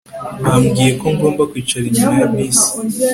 [0.43, 2.69] Bambwiye ko ngomba kwicara inyuma ya bisi